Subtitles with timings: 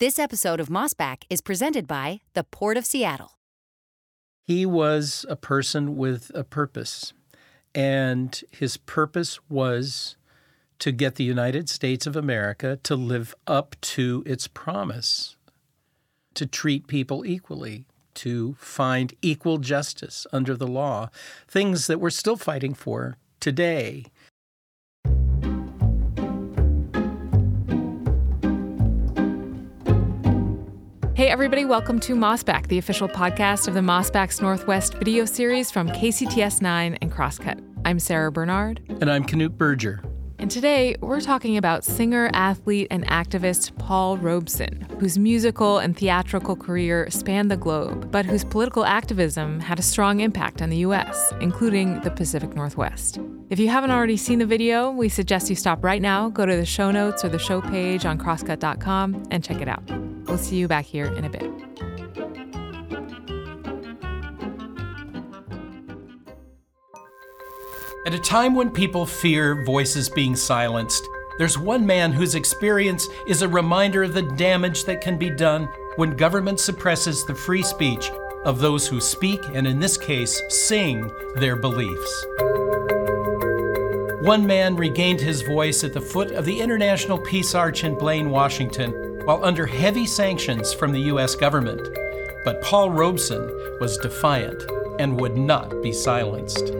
[0.00, 3.32] This episode of Mossback is presented by the Port of Seattle.
[4.46, 7.12] He was a person with a purpose,
[7.74, 10.16] and his purpose was
[10.78, 15.36] to get the United States of America to live up to its promise
[16.32, 21.10] to treat people equally, to find equal justice under the law,
[21.46, 24.06] things that we're still fighting for today.
[31.20, 35.86] Hey, everybody, welcome to Mossback, the official podcast of the Mossbacks Northwest video series from
[35.90, 37.62] KCTS 9 and Crosscut.
[37.84, 38.80] I'm Sara Bernard.
[38.88, 40.02] And I'm Knute Berger.
[40.38, 46.56] And today we're talking about singer, athlete, and activist Paul Robeson, whose musical and theatrical
[46.56, 51.34] career spanned the globe, but whose political activism had a strong impact on the U.S.,
[51.42, 53.18] including the Pacific Northwest.
[53.50, 56.56] If you haven't already seen the video, we suggest you stop right now, go to
[56.56, 59.99] the show notes or the show page on crosscut.com, and check it out.
[60.30, 61.42] We'll see you back here in a bit.
[68.06, 71.04] At a time when people fear voices being silenced,
[71.38, 75.64] there's one man whose experience is a reminder of the damage that can be done
[75.96, 78.08] when government suppresses the free speech
[78.44, 82.26] of those who speak, and in this case, sing their beliefs.
[84.22, 88.30] One man regained his voice at the foot of the International Peace Arch in Blaine,
[88.30, 91.34] Washington, while under heavy sanctions from the U.S.
[91.34, 91.86] government.
[92.44, 93.40] But Paul Robeson
[93.80, 94.62] was defiant
[94.98, 96.72] and would not be silenced.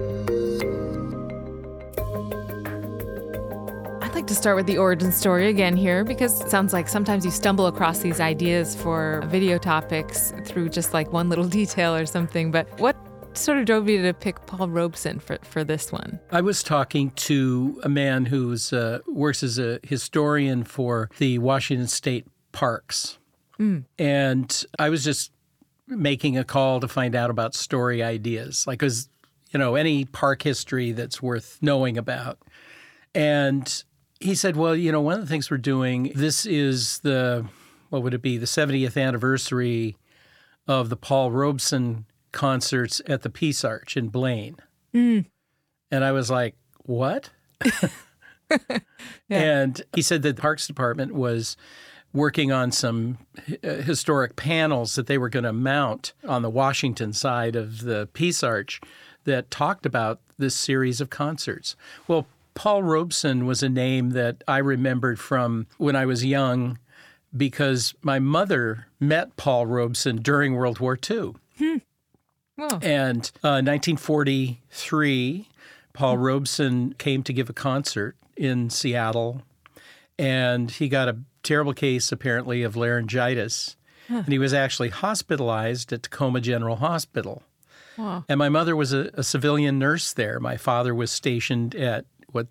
[4.02, 7.24] I'd like to start with the origin story again here because it sounds like sometimes
[7.24, 12.06] you stumble across these ideas for video topics through just like one little detail or
[12.06, 12.50] something.
[12.50, 12.97] But what
[13.34, 16.20] sort of drove you to pick Paul Robeson for, for this one?
[16.31, 21.87] I was talking to a man who uh, works as a historian for the Washington
[21.87, 23.19] State Parks.
[23.59, 23.84] Mm.
[23.98, 25.33] And I was just
[25.87, 29.09] making a call to find out about story ideas, like, because,
[29.50, 32.38] you know, any park history that's worth knowing about.
[33.15, 33.83] And
[34.21, 37.47] he said, Well, you know, one of the things we're doing, this is the,
[37.88, 39.97] what would it be, the 70th anniversary
[40.69, 44.56] of the Paul Robeson concerts at the Peace Arch in Blaine.
[44.94, 45.26] Mm.
[45.91, 46.54] And I was like,
[46.84, 47.30] What?
[48.50, 48.78] yeah.
[49.28, 51.56] And he said that the Parks Department was
[52.12, 53.18] working on some
[53.62, 58.08] uh, historic panels that they were going to mount on the Washington side of the
[58.12, 58.80] Peace Arch
[59.24, 61.76] that talked about this series of concerts.
[62.08, 66.78] Well, Paul Robeson was a name that I remembered from when I was young
[67.36, 71.34] because my mother met Paul Robeson during World War II.
[72.60, 72.78] Hmm.
[72.82, 75.48] And uh, 1943,
[75.93, 76.22] Paul hmm.
[76.22, 79.43] Robeson came to give a concert in Seattle,
[80.19, 83.76] and he got a terrible case, apparently, of laryngitis.
[84.09, 84.19] Huh.
[84.19, 87.43] And he was actually hospitalized at Tacoma General Hospital.
[87.97, 88.25] Wow.
[88.28, 90.41] And my mother was a, a, civilian nurse there.
[90.41, 92.47] My father was stationed at what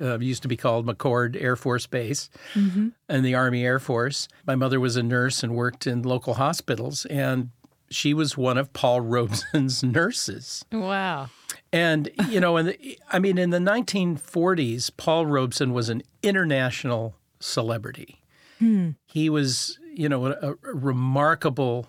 [0.00, 2.88] uh, used to be called McChord Air Force Base mm-hmm.
[3.08, 4.28] and the Army Air Force.
[4.46, 7.50] My mother was a nurse and worked in local hospitals, and
[7.90, 10.64] she was one of Paul Robeson's nurses.
[10.72, 11.30] Wow.
[11.72, 17.14] And, you know, in the, I mean, in the 1940s, Paul Robeson was an international
[17.40, 18.22] celebrity.
[18.58, 18.90] Hmm.
[19.06, 21.86] He was, you know, a, a remarkable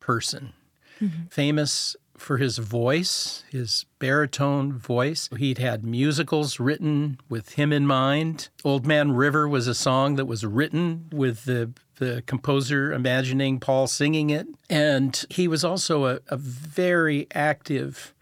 [0.00, 0.52] person,
[1.00, 1.26] mm-hmm.
[1.30, 5.28] famous for his voice, his baritone voice.
[5.36, 8.48] He'd had musicals written with him in mind.
[8.64, 13.86] Old Man River was a song that was written with the the composer imagining Paul
[13.86, 14.46] singing it.
[14.68, 18.12] And he was also a, a very active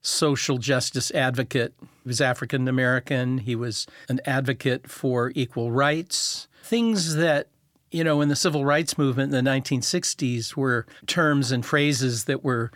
[0.00, 1.74] social justice advocate.
[1.80, 3.38] He was African American.
[3.38, 6.46] He was an advocate for equal rights.
[6.62, 7.48] Things that
[7.92, 12.44] you know, in the civil rights movement in the 1960s were terms and phrases that
[12.44, 12.70] were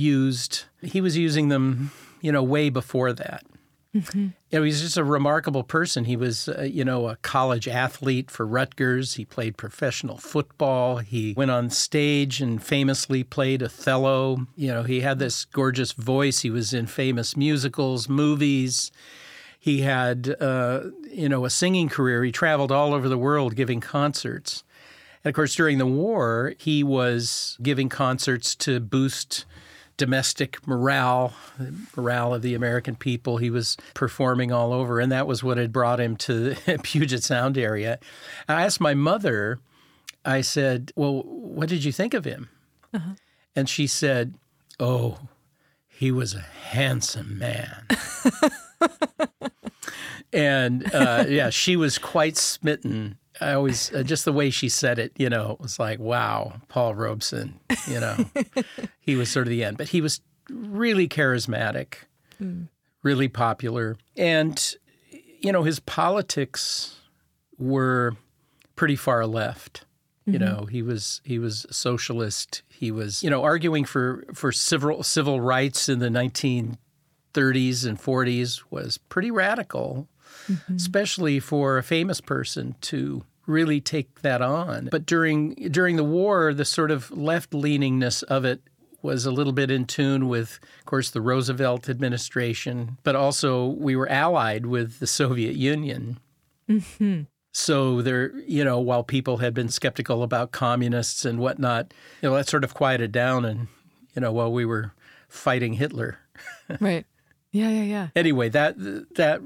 [0.00, 0.64] used.
[0.82, 3.44] He was using them, you know, way before that.
[3.94, 4.28] Mm-hmm.
[4.50, 6.04] You know, he's just a remarkable person.
[6.04, 9.14] He was, uh, you know, a college athlete for Rutgers.
[9.14, 10.98] He played professional football.
[10.98, 14.46] He went on stage and famously played Othello.
[14.54, 16.40] You know, he had this gorgeous voice.
[16.40, 18.92] He was in famous musicals, movies.
[19.58, 20.82] He had, uh,
[21.12, 22.22] you know, a singing career.
[22.22, 24.62] He traveled all over the world giving concerts.
[25.24, 29.44] And of course, during the war, he was giving concerts to boost
[30.00, 31.34] domestic morale,
[31.94, 33.36] morale of the American people.
[33.36, 37.22] He was performing all over, and that was what had brought him to the Puget
[37.22, 37.98] Sound area.
[38.48, 39.58] I asked my mother,
[40.24, 42.48] I said, Well, what did you think of him?
[42.94, 43.10] Uh-huh.
[43.54, 44.36] And she said,
[44.78, 45.18] Oh,
[45.86, 47.86] he was a handsome man.
[50.32, 54.98] and uh, yeah, she was quite smitten I always uh, just the way she said
[54.98, 57.58] it, you know, it was like, wow, Paul Robeson,
[57.88, 58.16] you know,
[59.00, 60.20] he was sort of the end, but he was
[60.50, 61.94] really charismatic,
[62.40, 62.68] mm.
[63.02, 64.74] really popular, and
[65.40, 66.96] you know, his politics
[67.58, 68.16] were
[68.76, 69.84] pretty far left.
[70.26, 70.44] You mm-hmm.
[70.44, 72.62] know, he was he was a socialist.
[72.68, 76.76] He was, you know, arguing for for civil civil rights in the 1930s
[77.86, 80.08] and 40s was pretty radical,
[80.46, 80.76] mm-hmm.
[80.76, 84.88] especially for a famous person to really take that on.
[84.90, 88.62] But during during the war, the sort of left leaningness of it
[89.02, 93.96] was a little bit in tune with, of course, the Roosevelt administration, but also we
[93.96, 96.18] were allied with the Soviet Union.
[96.68, 97.22] Mm-hmm.
[97.52, 101.92] So there, you know, while people had been skeptical about communists and whatnot,
[102.22, 103.68] you know, that sort of quieted down, and
[104.14, 104.92] you know, while we were
[105.28, 106.18] fighting Hitler.
[106.80, 107.06] right.
[107.52, 108.08] Yeah, yeah, yeah.
[108.14, 108.76] Anyway, that
[109.16, 109.40] that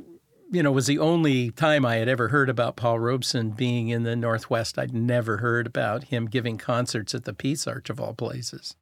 [0.50, 4.02] you know was the only time I had ever heard about Paul Robeson being in
[4.02, 4.78] the Northwest.
[4.78, 8.76] I'd never heard about him giving concerts at the Peace Arch of all places.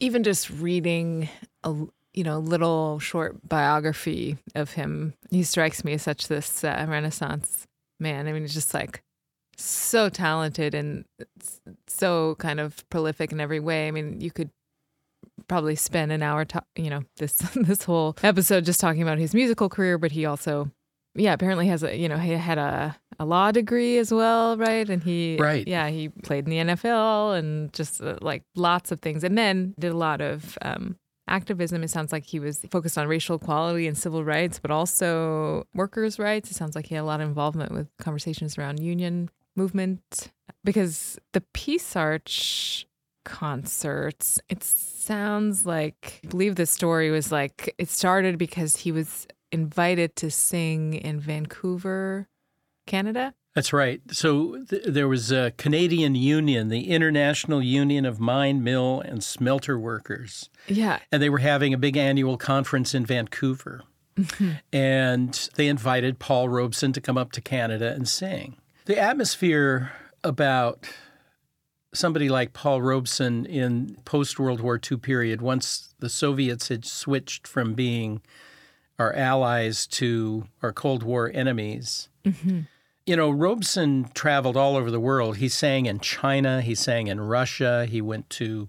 [0.00, 1.28] Even just reading
[1.64, 1.74] a
[2.14, 7.66] you know little short biography of him, he strikes me as such this uh, Renaissance
[8.00, 8.28] man.
[8.28, 9.02] I mean, he's just like
[9.56, 11.04] so talented and
[11.86, 13.88] so kind of prolific in every way.
[13.88, 14.50] I mean, you could
[15.48, 16.46] probably spend an hour,
[16.76, 20.70] you know, this this whole episode just talking about his musical career, but he also,
[21.18, 24.88] yeah, apparently has a, you know, he had a a law degree as well, right?
[24.88, 29.00] And he, right, yeah, he played in the NFL and just uh, like lots of
[29.00, 31.82] things, and then did a lot of um, activism.
[31.82, 36.18] It sounds like he was focused on racial equality and civil rights, but also workers'
[36.18, 36.50] rights.
[36.50, 40.30] It sounds like he had a lot of involvement with conversations around union movement.
[40.64, 42.86] Because the Peace Arch
[43.24, 49.26] concerts, it sounds like, I believe the story was like it started because he was
[49.50, 52.28] invited to sing in Vancouver,
[52.86, 53.34] Canada.
[53.54, 54.00] That's right.
[54.12, 59.78] So th- there was a Canadian union, the International Union of Mine, Mill, and Smelter
[59.78, 60.48] Workers.
[60.68, 61.00] Yeah.
[61.10, 63.82] And they were having a big annual conference in Vancouver.
[64.16, 64.50] Mm-hmm.
[64.72, 68.56] And they invited Paul Robeson to come up to Canada and sing.
[68.84, 69.92] The atmosphere
[70.22, 70.88] about
[71.94, 77.46] somebody like Paul Robeson in post World War II period, once the Soviets had switched
[77.46, 78.20] from being
[78.98, 82.08] our allies to our Cold War enemies.
[82.24, 82.60] Mm-hmm
[83.08, 85.38] you know, Robeson traveled all over the world.
[85.38, 88.68] He sang in China, he sang in Russia, he went to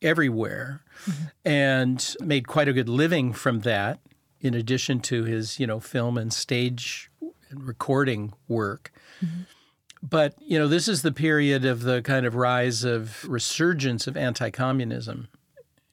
[0.00, 1.24] everywhere mm-hmm.
[1.44, 4.00] and made quite a good living from that,
[4.40, 7.10] in addition to his, you know, film and stage
[7.50, 8.92] and recording work.
[9.22, 9.42] Mm-hmm.
[10.02, 14.16] But, you know, this is the period of the kind of rise of resurgence of
[14.16, 15.28] anti communism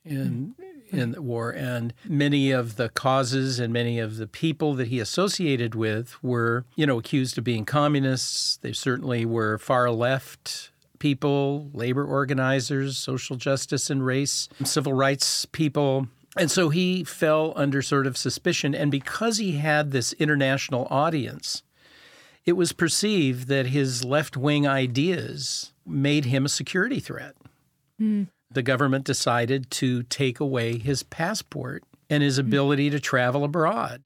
[0.06, 0.63] in, mm-hmm
[0.94, 1.52] in the war.
[1.52, 6.66] And many of the causes and many of the people that he associated with were,
[6.76, 8.58] you know, accused of being communists.
[8.58, 16.08] They certainly were far left people, labor organizers, social justice and race, civil rights people.
[16.38, 18.74] And so he fell under sort of suspicion.
[18.74, 21.62] And because he had this international audience,
[22.46, 27.36] it was perceived that his left wing ideas made him a security threat.
[28.02, 32.48] Mm the government decided to take away his passport and his hmm.
[32.48, 34.04] ability to travel abroad.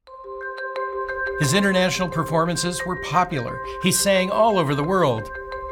[1.39, 3.59] His international performances were popular.
[3.83, 5.29] He sang all over the world.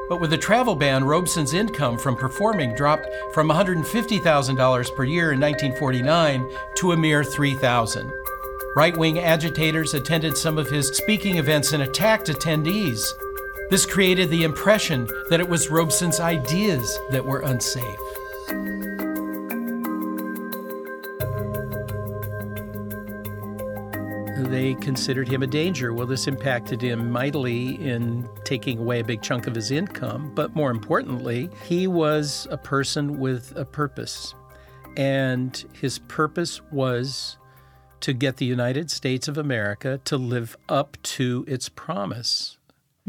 [0.08, 5.40] But with the travel ban, Robeson's income from performing dropped from $150,000 per year in
[5.40, 8.12] 1949 to a mere $3,000.
[8.76, 13.02] Right wing agitators attended some of his speaking events and attacked attendees.
[13.72, 18.00] This created the impression that it was Robeson's ideas that were unsafe.
[24.50, 25.94] They considered him a danger.
[25.94, 30.32] Well, this impacted him mightily in taking away a big chunk of his income.
[30.36, 34.36] But more importantly, he was a person with a purpose.
[34.96, 37.38] And his purpose was
[38.02, 42.58] to get the United States of America to live up to its promise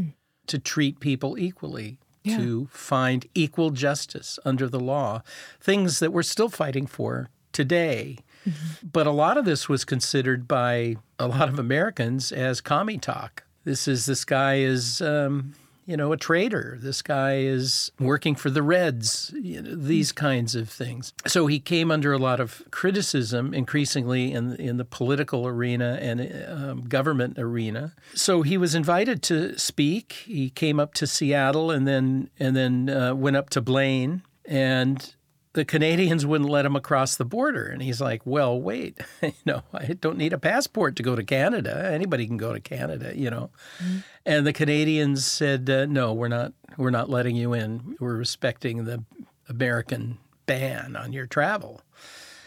[0.00, 0.14] mm.
[0.46, 2.38] to treat people equally, yeah.
[2.38, 5.22] to find equal justice under the law,
[5.60, 8.18] things that we're still fighting for today.
[8.46, 8.88] Mm-hmm.
[8.92, 13.44] But a lot of this was considered by a lot of Americans as commie talk.
[13.64, 15.54] This is this guy is um,
[15.86, 16.78] you know a traitor.
[16.80, 19.32] This guy is working for the Reds.
[19.34, 21.12] You know, these kinds of things.
[21.26, 26.44] So he came under a lot of criticism, increasingly in in the political arena and
[26.48, 27.94] um, government arena.
[28.14, 30.12] So he was invited to speak.
[30.26, 35.14] He came up to Seattle and then and then uh, went up to Blaine and
[35.56, 37.64] the Canadians wouldn't let him across the border.
[37.64, 41.24] And he's like, well, wait, you know, I don't need a passport to go to
[41.24, 41.90] Canada.
[41.90, 43.50] Anybody can go to Canada, you know.
[43.82, 43.98] Mm-hmm.
[44.26, 47.96] And the Canadians said, uh, no, we're not, we're not letting you in.
[47.98, 49.02] We're respecting the
[49.48, 51.80] American ban on your travel.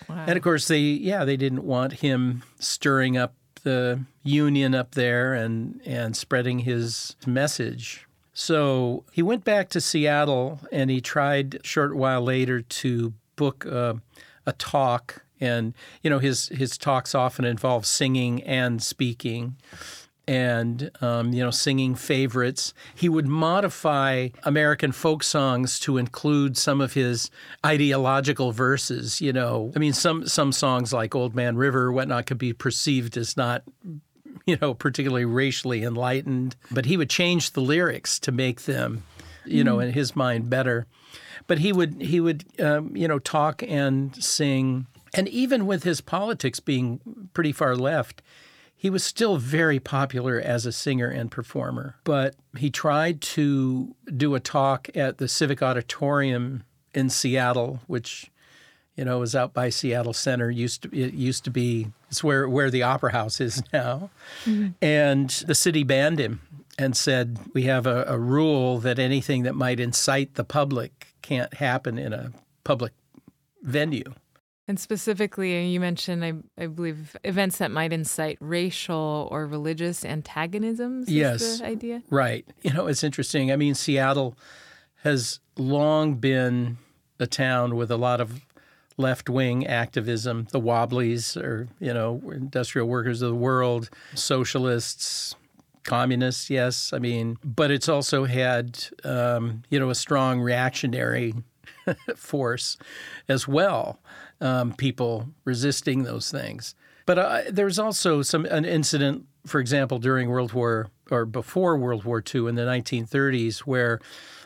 [0.07, 0.25] Wow.
[0.27, 5.33] And of course, they, yeah, they didn't want him stirring up the union up there
[5.33, 8.05] and, and spreading his message
[8.39, 13.65] so he went back to Seattle and he tried a short while later to book
[13.65, 14.01] a,
[14.45, 15.23] a talk.
[15.41, 19.57] And, you know, his, his talks often involve singing and speaking
[20.25, 22.73] and um, you know singing favorites.
[22.93, 27.31] He would modify American folk songs to include some of his
[27.65, 29.19] ideological verses.
[29.19, 33.17] You know, I mean, some some songs like "Old Man River" whatnot could be perceived
[33.17, 33.63] as not
[34.49, 36.55] you know, particularly racially enlightened.
[36.71, 39.03] But he would change the lyrics to make them,
[39.45, 39.85] you know, mm.
[39.85, 40.87] in his mind better.
[41.47, 46.01] But he would he would um, you know talk and sing, and even with his
[46.01, 46.99] politics being
[47.33, 48.21] pretty far left,
[48.75, 51.95] he was still very popular as a singer and performer.
[52.03, 56.63] But he tried to do a talk at the Civic Auditorium
[56.93, 58.29] in Seattle, which
[58.99, 60.51] you know, was out by Seattle Center.
[60.51, 64.09] used to It used to be it's where where the Opera House is now,
[64.45, 64.69] mm-hmm.
[64.81, 66.41] and the city banned him
[66.77, 71.55] and said we have a, a rule that anything that might incite the public can't
[71.55, 72.31] happen in a
[72.63, 72.93] public
[73.61, 74.13] venue.
[74.67, 81.09] And specifically, you mentioned, I, I, believe, events that might incite racial or religious antagonisms.
[81.09, 82.03] Yes, the idea.
[82.11, 82.45] Right.
[82.61, 83.51] You know, it's interesting.
[83.51, 84.37] I mean, Seattle
[85.03, 86.77] has long been
[87.19, 88.45] a town with a lot of
[88.99, 95.35] left wing activism, the Wobblies, or, you know, industrial workers of the world, socialists,
[95.83, 96.91] communists, yes.
[96.93, 101.33] I mean, but it's also had, um, you know, a strong reactionary
[102.15, 102.77] force
[103.27, 103.99] as well,
[104.41, 106.75] um, people resisting those things.
[107.05, 112.03] But uh, there's also some an incident, for example, during World War or before World
[112.03, 113.99] War II in the 1930s, where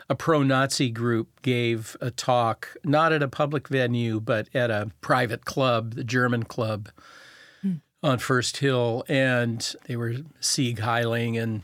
[0.08, 4.90] a pro Nazi group gave a talk, not at a public venue, but at a
[5.00, 6.90] private club, the German club
[7.62, 7.74] hmm.
[8.02, 9.04] on First Hill.
[9.08, 11.62] And they were Sieg Heiling and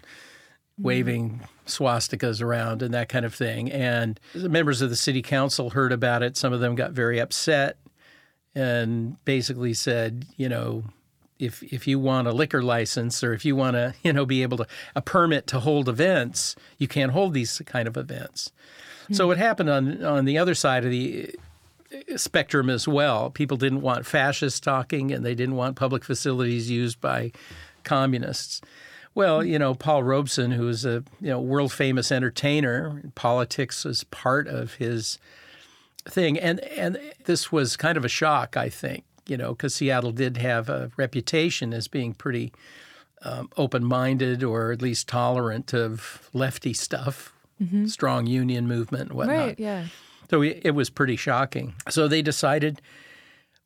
[0.76, 0.82] hmm.
[0.82, 3.70] waving swastikas around and that kind of thing.
[3.70, 6.36] And the members of the city council heard about it.
[6.36, 7.78] Some of them got very upset
[8.54, 10.84] and basically said, you know,
[11.40, 14.42] if if you want a liquor license or if you want to you know be
[14.42, 18.52] able to a permit to hold events, you can't hold these kind of events.
[19.04, 19.14] Mm-hmm.
[19.14, 21.34] So what happened on on the other side of the
[21.92, 23.30] uh, spectrum as well.
[23.30, 27.32] People didn't want fascists talking, and they didn't want public facilities used by
[27.82, 28.60] communists.
[29.14, 34.04] Well, you know, Paul Robeson, who is a you know world famous entertainer, politics was
[34.04, 35.18] part of his
[36.08, 40.10] thing, and and this was kind of a shock, I think, you know, because Seattle
[40.10, 42.52] did have a reputation as being pretty
[43.22, 47.32] um, open minded or at least tolerant of lefty stuff,
[47.62, 47.86] mm-hmm.
[47.86, 49.36] strong union movement and whatnot.
[49.36, 49.86] Right, yeah.
[50.30, 51.74] So it was pretty shocking.
[51.88, 52.82] So they decided,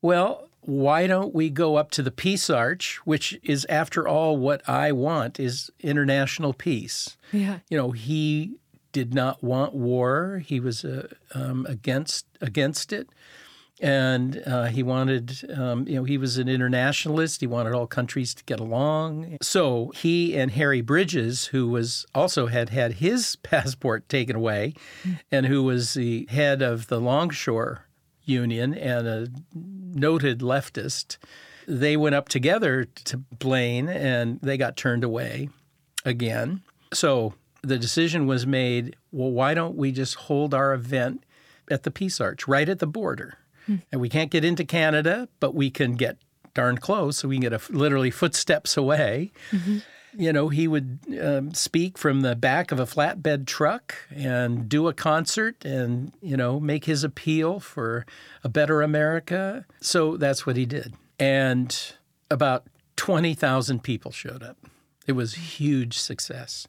[0.01, 4.67] well, why don't we go up to the Peace Arch, which is, after all, what
[4.67, 7.17] I want is international peace.
[7.31, 7.59] Yeah.
[7.69, 8.55] You know, he
[8.91, 10.43] did not want war.
[10.45, 13.09] He was uh, um, against against it
[13.81, 17.41] and uh, he wanted, um, you know, he was an internationalist.
[17.41, 19.37] He wanted all countries to get along.
[19.41, 24.73] So he and Harry Bridges, who was also had had his passport taken away,
[25.31, 27.85] and who was the head of the Longshore
[28.23, 31.17] Union and a noted leftist,
[31.67, 35.49] they went up together to Blaine, and they got turned away
[36.05, 36.61] again.
[36.93, 38.95] So the decision was made.
[39.11, 41.23] Well, why don't we just hold our event
[41.69, 43.37] at the Peace Arch, right at the border?
[43.65, 43.77] Hmm.
[43.91, 46.17] And we can't get into Canada, but we can get
[46.53, 47.17] darn close.
[47.17, 49.31] So we can get a, literally footsteps away.
[49.51, 49.79] Mm-hmm.
[50.17, 54.87] You know, he would um, speak from the back of a flatbed truck and do
[54.87, 58.05] a concert and, you know, make his appeal for
[58.41, 59.65] a better America.
[59.81, 60.93] So that's what he did.
[61.19, 61.77] And
[62.31, 62.63] about
[62.95, 64.57] 20,000 people showed up.
[65.05, 66.65] It was huge success.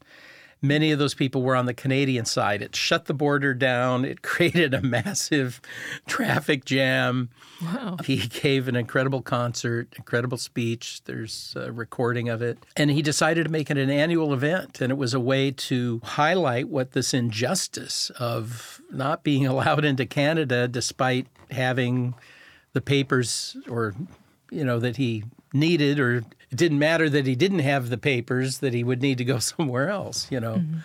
[0.62, 2.62] Many of those people were on the Canadian side.
[2.62, 4.04] It shut the border down.
[4.04, 5.60] It created a massive
[6.06, 7.30] traffic jam.
[7.62, 7.98] Wow.
[8.04, 11.02] He gave an incredible concert, incredible speech.
[11.04, 12.58] There's a recording of it.
[12.76, 14.80] And he decided to make it an annual event.
[14.80, 20.06] And it was a way to highlight what this injustice of not being allowed into
[20.06, 22.14] Canada despite having
[22.72, 23.94] the papers or,
[24.50, 28.58] you know, that he needed or it didn't matter that he didn't have the papers
[28.58, 30.78] that he would need to go somewhere else you know mm-hmm.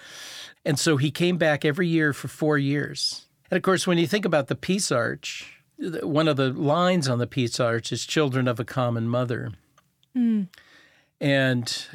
[0.66, 4.08] and so he came back every year for four years and of course when you
[4.08, 5.62] think about the peace arch
[6.04, 9.52] one of the lines on the Peace Arch is "Children of a Common Mother,"
[10.16, 10.48] mm.
[11.20, 11.86] and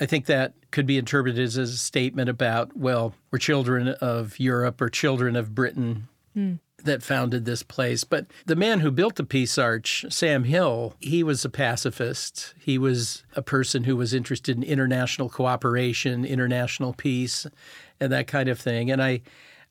[0.00, 4.80] I think that could be interpreted as a statement about, well, we're children of Europe
[4.80, 6.08] or children of Britain.
[6.36, 8.04] Mm that founded this place.
[8.04, 12.54] But the man who built the Peace Arch, Sam Hill, he was a pacifist.
[12.58, 17.46] He was a person who was interested in international cooperation, international peace,
[18.00, 18.90] and that kind of thing.
[18.90, 19.22] And I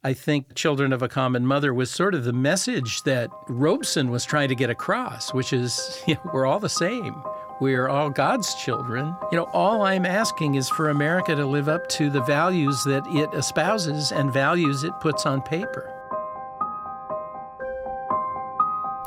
[0.03, 4.23] I think Children of a Common Mother was sort of the message that Robeson was
[4.23, 7.15] trying to get across, which is you know, we're all the same.
[7.59, 9.15] We are all God's children.
[9.31, 13.03] You know, all I'm asking is for America to live up to the values that
[13.07, 15.94] it espouses and values it puts on paper.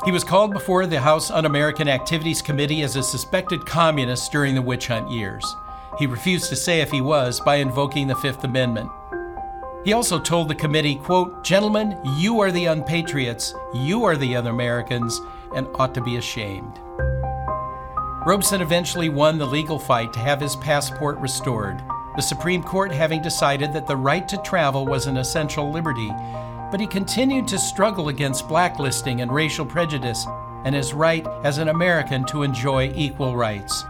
[0.05, 4.55] He was called before the House Un American Activities Committee as a suspected communist during
[4.55, 5.43] the witch hunt years.
[5.97, 8.89] He refused to say if he was by invoking the Fifth Amendment.
[9.83, 14.47] He also told the committee, quote, Gentlemen, you are the unpatriots, you are the un
[14.47, 15.19] Americans,
[15.53, 16.79] and ought to be ashamed.
[18.25, 21.83] Robeson eventually won the legal fight to have his passport restored,
[22.15, 26.09] the Supreme Court having decided that the right to travel was an essential liberty
[26.71, 30.25] but he continued to struggle against blacklisting and racial prejudice
[30.65, 33.85] and his right as an American to enjoy equal rights.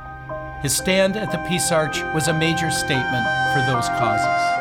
[0.61, 4.58] His stand at the Peace Arch was a major statement for those causes.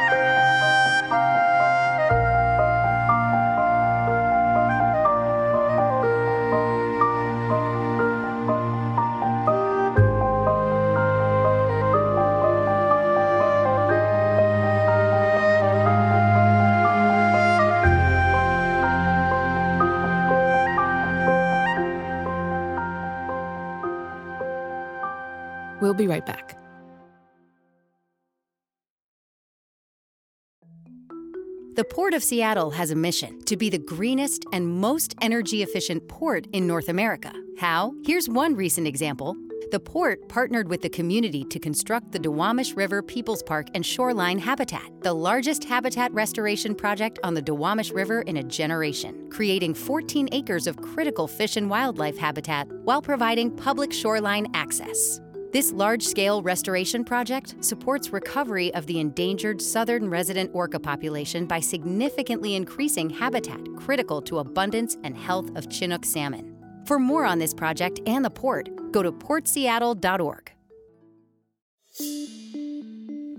[31.78, 36.08] The Port of Seattle has a mission to be the greenest and most energy efficient
[36.08, 37.32] port in North America.
[37.56, 37.94] How?
[38.04, 39.36] Here's one recent example.
[39.70, 44.40] The port partnered with the community to construct the Duwamish River Peoples Park and Shoreline
[44.40, 50.30] Habitat, the largest habitat restoration project on the Duwamish River in a generation, creating 14
[50.32, 55.20] acres of critical fish and wildlife habitat while providing public shoreline access.
[55.50, 61.58] This large scale restoration project supports recovery of the endangered southern resident orca population by
[61.58, 66.54] significantly increasing habitat critical to abundance and health of Chinook salmon.
[66.84, 70.52] For more on this project and the port, go to portseattle.org.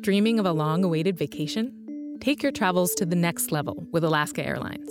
[0.01, 2.17] Dreaming of a long awaited vacation?
[2.21, 4.89] Take your travels to the next level with Alaska Airlines.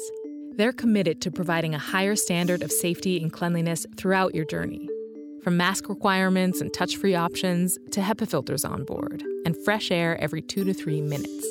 [0.53, 4.89] They're committed to providing a higher standard of safety and cleanliness throughout your journey
[5.49, 10.21] from mask requirements and touch free options to HEPA filters on board and fresh air
[10.21, 11.47] every two to three minutes.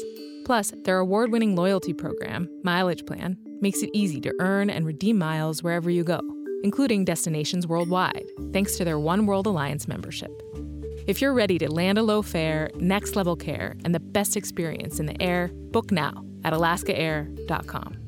[0.46, 5.18] Plus, their award winning loyalty program, Mileage Plan, makes it easy to earn and redeem
[5.18, 6.20] miles wherever you go,
[6.64, 10.30] including destinations worldwide, thanks to their One World Alliance membership.
[11.08, 15.00] If you're ready to land a low fare, next level care, and the best experience
[15.00, 18.07] in the air, book now at alaskaair.com.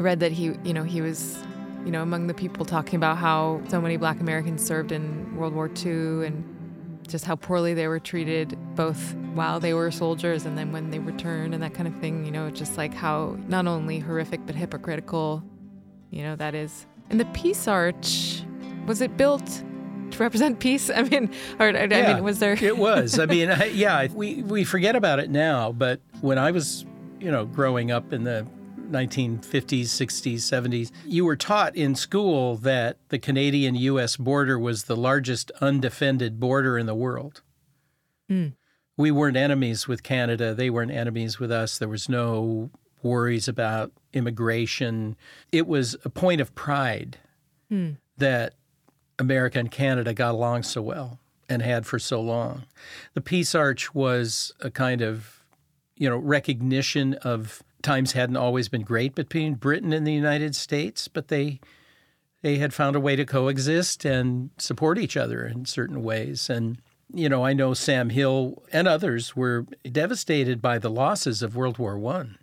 [0.00, 1.36] I read that he, you know, he was,
[1.84, 5.52] you know, among the people talking about how so many black Americans served in World
[5.52, 10.56] War II and just how poorly they were treated both while they were soldiers and
[10.56, 13.66] then when they returned and that kind of thing, you know, just like how not
[13.66, 15.44] only horrific but hypocritical,
[16.08, 16.86] you know, that is.
[17.10, 18.42] And the Peace Arch,
[18.86, 19.62] was it built
[20.12, 20.88] to represent peace?
[20.96, 22.56] I mean, or I yeah, mean, was there?
[22.58, 23.18] it was.
[23.18, 26.86] I mean, yeah, we we forget about it now, but when I was,
[27.20, 28.46] you know, growing up in the
[28.90, 34.96] 1950s, 60s, 70s, you were taught in school that the Canadian US border was the
[34.96, 37.42] largest undefended border in the world.
[38.30, 38.54] Mm.
[38.96, 41.78] We weren't enemies with Canada, they weren't enemies with us.
[41.78, 42.70] There was no
[43.02, 45.16] worries about immigration.
[45.52, 47.18] It was a point of pride
[47.70, 47.96] mm.
[48.18, 48.54] that
[49.18, 52.64] America and Canada got along so well and had for so long.
[53.14, 55.40] The Peace Arch was a kind of,
[55.96, 61.08] you know, recognition of times hadn't always been great between Britain and the United States,
[61.08, 61.60] but they
[62.42, 66.48] they had found a way to coexist and support each other in certain ways.
[66.48, 66.78] And
[67.12, 71.78] you know, I know Sam Hill and others were devastated by the losses of World
[71.78, 72.38] War One,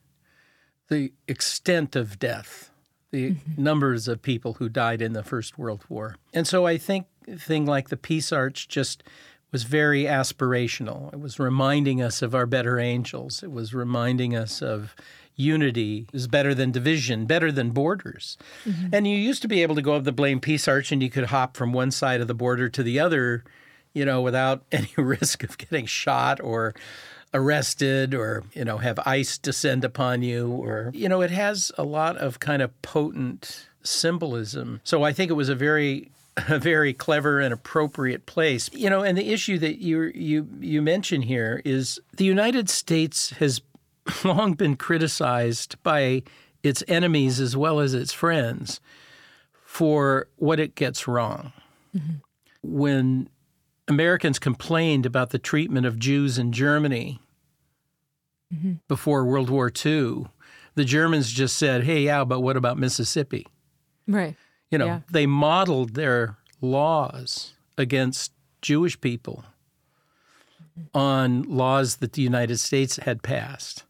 [0.90, 2.70] the extent of death,
[3.12, 3.64] the mm-hmm.
[3.64, 6.18] numbers of people who died in the First World War.
[6.34, 9.04] And so I think a thing like the Peace Arch just
[9.52, 11.14] was very aspirational.
[11.14, 13.44] It was reminding us of our better angels.
[13.44, 14.96] It was reminding us of
[15.38, 18.38] unity is better than division, better than borders.
[18.66, 18.88] Mm-hmm.
[18.92, 21.10] And you used to be able to go up the Blaine Peace Arch and you
[21.10, 23.46] could hop from one side of the border to the other,
[23.94, 26.74] you know, without any risk of getting shot or
[27.34, 31.84] arrested or, you know, have ice descend upon you or, you know, it has a
[31.84, 34.82] lot of kind of potent symbolism.
[34.84, 36.10] So I think it was a very
[36.50, 38.70] a very clever and appropriate place.
[38.74, 43.32] You know, and the issue that you you you mention here is the United States
[43.32, 43.62] has
[44.24, 46.24] long been criticized by
[46.64, 48.80] its enemies as well as its friends
[49.64, 51.54] for what it gets wrong.
[51.96, 52.16] Mm-hmm.
[52.64, 53.30] When
[53.88, 57.20] Americans complained about the treatment of Jews in Germany
[58.54, 58.74] mm-hmm.
[58.88, 60.26] before World War II,
[60.76, 63.48] the Germans just said, hey, yeah, but what about Mississippi?
[64.08, 64.36] Right.
[64.72, 65.00] You know, yeah.
[65.10, 69.46] they modeled their laws against Jewish people
[70.62, 70.98] mm-hmm.
[70.98, 73.86] on laws that the United States had passed.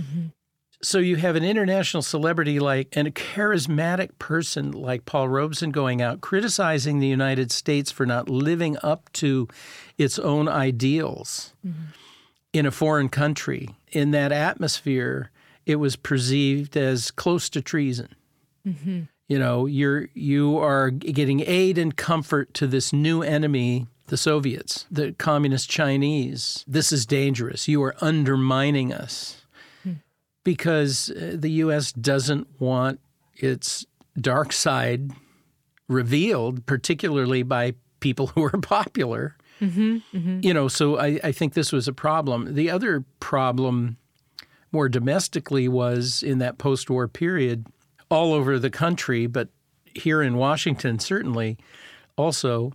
[0.00, 0.26] Mm-hmm.
[0.82, 6.00] So you have an international celebrity like and a charismatic person like Paul Robeson going
[6.00, 9.46] out criticizing the United States for not living up to
[9.98, 11.90] its own ideals mm-hmm.
[12.54, 13.68] in a foreign country.
[13.92, 15.30] In that atmosphere,
[15.66, 18.14] it was perceived as close to treason.
[18.66, 19.02] Mm-hmm.
[19.28, 24.86] You know, you're you are getting aid and comfort to this new enemy the Soviets,
[24.90, 26.64] the communist Chinese.
[26.66, 27.68] This is dangerous.
[27.68, 29.39] You are undermining us
[30.44, 31.92] because uh, the U.S.
[31.92, 33.00] doesn't want
[33.36, 33.86] its
[34.18, 35.10] dark side
[35.88, 39.36] revealed, particularly by people who are popular.
[39.60, 40.40] Mm-hmm, mm-hmm.
[40.42, 42.54] You know, so I, I think this was a problem.
[42.54, 43.98] The other problem,
[44.72, 47.66] more domestically, was in that post war period,
[48.10, 49.48] all over the country, but
[49.94, 51.58] here in Washington, certainly
[52.16, 52.72] also,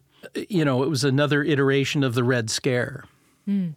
[0.50, 3.04] you know, it was another iteration of the Red Scare.
[3.48, 3.76] Mm.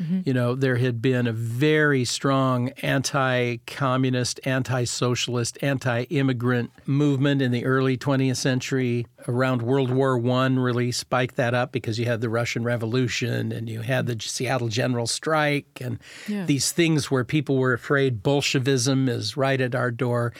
[0.00, 0.20] Mm-hmm.
[0.24, 7.42] You know, there had been a very strong anti communist, anti socialist, anti immigrant movement
[7.42, 9.06] in the early 20th century.
[9.28, 13.68] Around World War I, really spiked that up because you had the Russian Revolution and
[13.68, 16.46] you had the Seattle General Strike and yeah.
[16.46, 20.32] these things where people were afraid Bolshevism is right at our door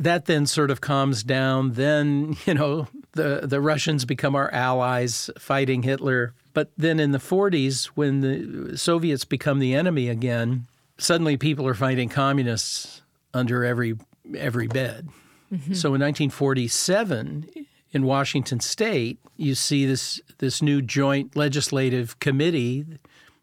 [0.00, 1.72] that then sort of calms down.
[1.72, 6.34] Then, you know, the, the Russians become our allies fighting Hitler.
[6.54, 11.74] But then in the 40s, when the Soviets become the enemy again, suddenly people are
[11.74, 13.02] fighting communists
[13.34, 13.94] under every
[14.36, 15.08] every bed.
[15.52, 15.74] Mm-hmm.
[15.74, 22.86] So in 1947, in Washington State, you see this this new joint legislative committee,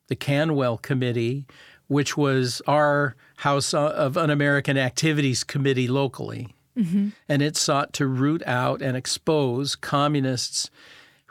[0.08, 1.45] the Canwell Committee,
[1.88, 6.56] which was our House of Un American Activities Committee locally.
[6.78, 7.10] Mm-hmm.
[7.28, 10.69] And it sought to root out and expose communists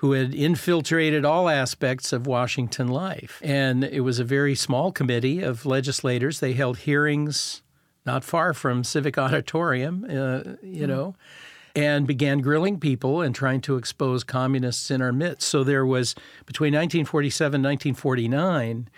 [0.01, 3.39] who had infiltrated all aspects of Washington life.
[3.45, 6.41] And it was a very small committee of legislators.
[6.41, 7.61] They held hearings
[8.07, 10.87] not far from Civic Auditorium, uh, you mm-hmm.
[10.87, 11.17] know,
[11.77, 15.47] and began grilling people and trying to expose communists in our midst.
[15.47, 16.15] So there was,
[16.47, 18.89] between 1947 and 1949,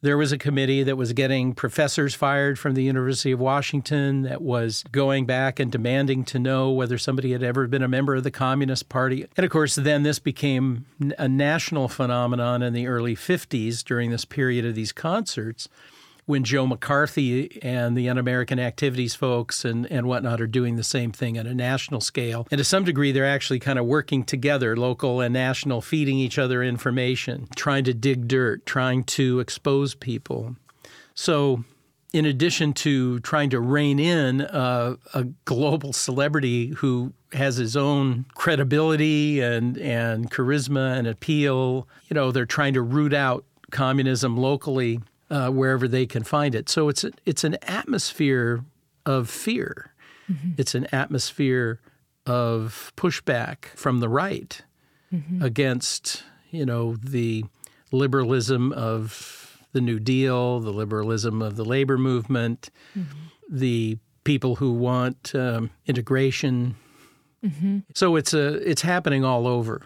[0.00, 4.40] there was a committee that was getting professors fired from the University of Washington, that
[4.40, 8.22] was going back and demanding to know whether somebody had ever been a member of
[8.22, 9.26] the Communist Party.
[9.36, 10.86] And of course, then this became
[11.18, 15.68] a national phenomenon in the early 50s during this period of these concerts
[16.28, 20.84] when Joe McCarthy and the Un American Activities folks and, and whatnot are doing the
[20.84, 22.46] same thing at a national scale.
[22.50, 26.38] And to some degree, they're actually kind of working together, local and national, feeding each
[26.38, 30.54] other information, trying to dig dirt, trying to expose people.
[31.14, 31.64] So,
[32.12, 34.98] in addition to trying to rein in a
[35.46, 42.44] global celebrity who has his own credibility and, and charisma and appeal, you know, they're
[42.44, 46.68] trying to root out communism locally uh, wherever they can find it.
[46.68, 48.64] So it's a, it's an atmosphere
[49.04, 49.92] of fear.
[50.30, 50.52] Mm-hmm.
[50.58, 51.80] It's an atmosphere
[52.26, 54.60] of pushback from the right
[55.12, 55.42] mm-hmm.
[55.42, 57.44] against you know the
[57.92, 63.18] liberalism of the New Deal, the liberalism of the labor movement, mm-hmm.
[63.48, 66.74] the people who want um, integration.
[67.44, 67.78] Mm-hmm.
[67.94, 69.82] So it's a it's happening all over.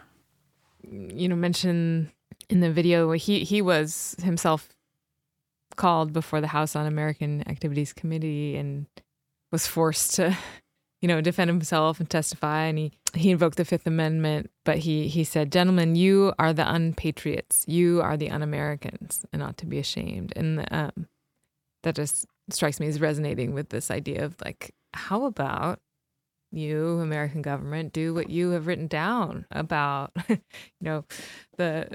[0.83, 2.11] You know, mention
[2.49, 4.69] in the video he he was himself
[5.83, 8.87] called before the House Un American Activities Committee and
[9.51, 10.39] was forced to,
[11.03, 12.67] you know, defend himself and testify.
[12.67, 16.73] And he, he invoked the Fifth Amendment, but he, he said, Gentlemen, you are the
[16.73, 17.65] unpatriots.
[17.67, 20.33] You are the un Americans and ought to be ashamed.
[20.37, 21.09] And um,
[21.83, 25.81] that just strikes me as resonating with this idea of like, how about
[26.53, 30.39] you, American government, do what you have written down about, you
[30.81, 31.05] know,
[31.57, 31.89] the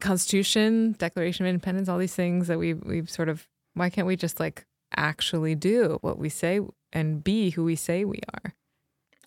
[0.00, 4.16] Constitution, Declaration of Independence, all these things that we we've sort of why can't we
[4.16, 4.64] just like
[4.96, 6.60] actually do what we say
[6.92, 8.54] and be who we say we are.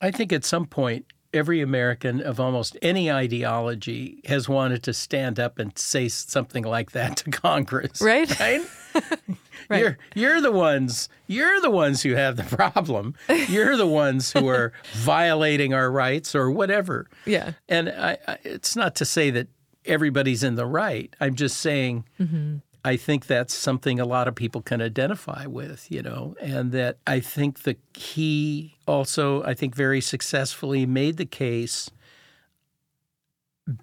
[0.01, 5.39] I think at some point, every American of almost any ideology has wanted to stand
[5.39, 8.01] up and say something like that to Congress.
[8.01, 8.29] Right?
[8.39, 8.62] Right?
[9.69, 9.82] Right.
[9.82, 13.13] You're you're the ones you're the ones who have the problem.
[13.49, 17.08] You're the ones who are violating our rights or whatever.
[17.25, 17.51] Yeah.
[17.67, 19.47] And I, I, it's not to say that
[19.89, 21.13] everybody's in the right.
[21.19, 22.58] I'm just saying mm-hmm.
[22.86, 26.97] I think that's something a lot of people can identify with, you know, and that
[27.06, 31.91] I think the he also, I think, very successfully made the case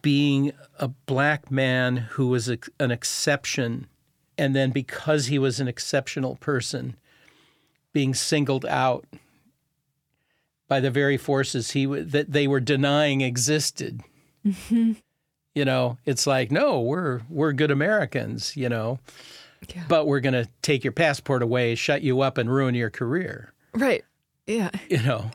[0.01, 3.87] being a black man who was a, an exception.
[4.39, 6.97] And then because he was an exceptional person,
[7.93, 9.07] being singled out
[10.69, 14.03] by the very forces he w- that they were denying existed.
[14.45, 14.93] Mm-hmm.
[15.57, 18.99] You know, it's like, no, we're we're good Americans, you know,
[19.75, 19.85] Yeah.
[19.89, 23.53] but we're going to take your passport away, shut you up, and ruin your career.
[23.73, 24.05] Right.
[24.47, 24.71] Yeah.
[24.91, 25.31] You know,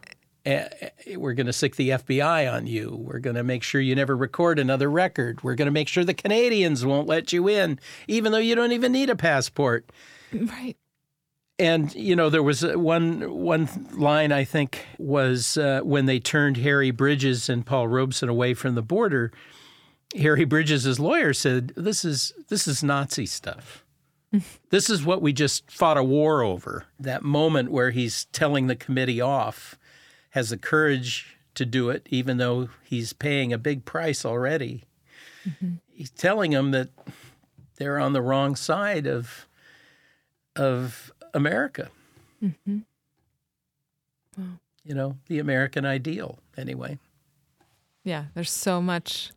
[0.45, 0.67] Eh,
[1.05, 2.95] eh, we're going to stick the FBI on you.
[2.99, 5.43] We're going to make sure you never record another record.
[5.43, 8.71] We're going to make sure the Canadians won't let you in, even though you don't
[8.71, 9.91] even need a passport.
[10.33, 10.77] Right.
[11.59, 16.19] And you know, there was uh, one one line I think was uh, when they
[16.19, 19.31] turned Harry Bridges and Paul Robeson away from the border.
[20.17, 23.83] Harry Bridges' lawyer said, "This is this is Nazi stuff.
[24.69, 28.75] this is what we just fought a war over." That moment where he's telling the
[28.75, 29.77] committee off,
[30.31, 34.83] has the courage to do it, even though he's paying a big price already.
[35.47, 35.75] Mm-hmm.
[35.89, 36.89] He's telling them that
[37.77, 39.47] they're on the wrong side of
[40.55, 41.89] of America.
[42.43, 42.79] Mm-hmm.
[44.83, 46.97] You know, the American ideal, anyway.
[48.03, 48.25] Yeah.
[48.33, 49.31] There's so much,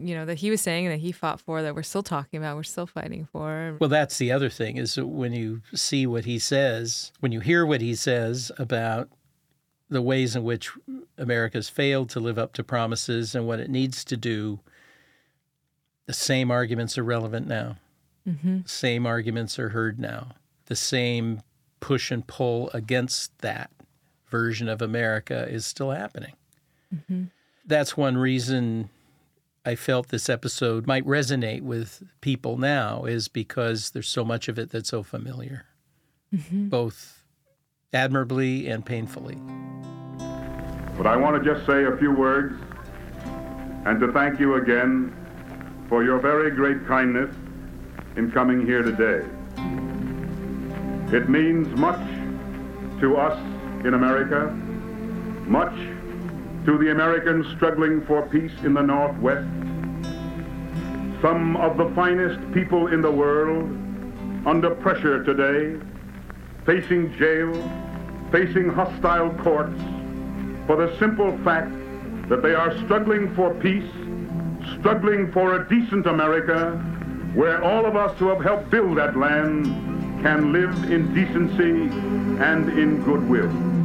[0.00, 2.56] you know, that he was saying that he fought for that we're still talking about,
[2.56, 3.76] we're still fighting for.
[3.80, 7.64] Well, that's the other thing is when you see what he says, when you hear
[7.64, 9.08] what he says about
[9.88, 10.70] the ways in which
[11.18, 14.60] America's failed to live up to promises and what it needs to do,
[16.06, 17.76] the same arguments are relevant now.
[18.26, 18.60] Mm-hmm.
[18.66, 20.32] Same arguments are heard now.
[20.66, 21.42] The same
[21.80, 23.70] push and pull against that
[24.28, 26.34] version of America is still happening.
[26.94, 27.24] Mm-hmm.
[27.66, 28.90] That's one reason
[29.64, 34.58] I felt this episode might resonate with people now is because there's so much of
[34.58, 35.66] it that's so familiar,
[36.34, 36.68] mm-hmm.
[36.68, 37.24] both
[37.92, 39.36] admirably and painfully.
[40.96, 42.58] But I want to just say a few words
[43.84, 45.14] and to thank you again
[45.90, 47.34] for your very great kindness
[48.16, 49.26] in coming here today.
[51.14, 52.00] It means much
[53.00, 53.38] to us
[53.84, 54.50] in America,
[55.46, 55.74] much
[56.64, 59.48] to the Americans struggling for peace in the Northwest.
[61.22, 63.64] Some of the finest people in the world
[64.46, 65.78] under pressure today,
[66.66, 67.52] facing jail,
[68.30, 69.80] facing hostile courts,
[70.66, 71.72] for the simple fact
[72.28, 73.90] that they are struggling for peace,
[74.78, 76.72] struggling for a decent America
[77.34, 79.64] where all of us who have helped build that land
[80.22, 81.88] can live in decency
[82.42, 83.79] and in goodwill.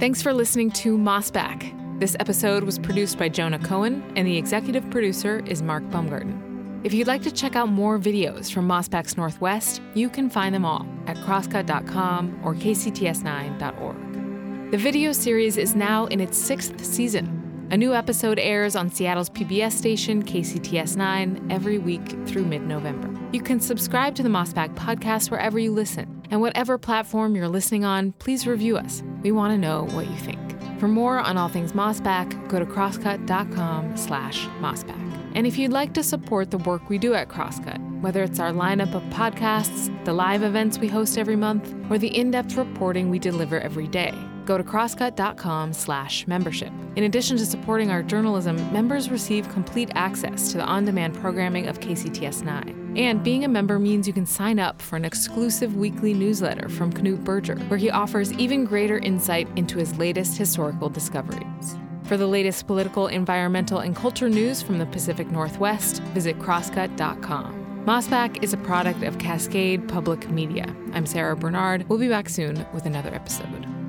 [0.00, 2.00] Thanks for listening to Mossback.
[2.00, 6.80] This episode was produced by Jonah Cohen, and the executive producer is Mark Baumgarten.
[6.84, 10.64] If you'd like to check out more videos from Mossback's Northwest, you can find them
[10.64, 14.70] all at crosscut.com or kcts9.org.
[14.70, 17.68] The video series is now in its sixth season.
[17.70, 23.14] A new episode airs on Seattle's PBS station, KCTS 9, every week through mid November.
[23.32, 26.22] You can subscribe to the Mossback podcast wherever you listen.
[26.30, 29.02] And whatever platform you're listening on, please review us.
[29.22, 30.38] We want to know what you think.
[30.80, 34.98] For more on all things Mossback, go to crosscut.com slash Mossback.
[35.34, 38.50] And if you'd like to support the work we do at Crosscut, whether it's our
[38.50, 43.18] lineup of podcasts, the live events we host every month, or the in-depth reporting we
[43.18, 44.14] deliver every day,
[44.46, 46.72] go to crosscut.com slash membership.
[46.96, 51.78] In addition to supporting our journalism, members receive complete access to the on-demand programming of
[51.78, 52.79] KCTS 9.
[52.96, 56.92] And being a member means you can sign up for an exclusive weekly newsletter from
[56.92, 61.76] Knute Berger, where he offers even greater insight into his latest historical discoveries.
[62.04, 67.84] For the latest political, environmental, and culture news from the Pacific Northwest, visit crosscut.com.
[67.86, 70.74] Mossback is a product of Cascade Public Media.
[70.92, 71.88] I'm Sara Bernard.
[71.88, 73.79] We'll be back soon with another episode.